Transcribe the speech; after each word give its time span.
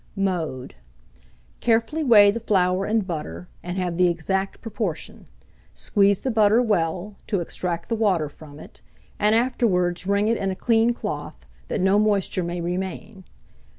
Mode. 0.15 0.73
Carefully 1.59 2.03
weigh 2.03 2.31
the 2.31 2.39
flour 2.39 2.85
and 2.85 3.05
butter, 3.05 3.49
and 3.61 3.77
have 3.77 3.97
the 3.97 4.07
exact 4.07 4.59
proportion; 4.59 5.27
squeeze 5.75 6.21
the 6.21 6.31
butter 6.31 6.59
well, 6.59 7.17
to 7.27 7.39
extract 7.39 7.87
the 7.87 7.95
water 7.95 8.27
from 8.27 8.59
it, 8.59 8.81
and 9.19 9.35
afterwards 9.35 10.07
wring 10.07 10.27
it 10.27 10.37
in 10.37 10.49
a 10.49 10.55
clean 10.55 10.91
cloth, 10.91 11.45
that 11.67 11.81
no 11.81 11.99
moisture 11.99 12.43
may 12.43 12.59
remain. 12.61 13.25